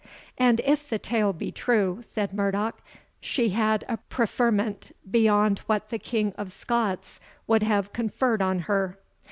[0.49, 2.81] ]"And if the tale be true," said Murdoch,
[3.19, 8.97] "she had a preferment beyond what the King of Scots would have conferred on her.